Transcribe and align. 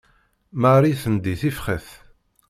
Marie 0.61 0.97
tendi 1.01 1.35
tifxet. 1.41 1.87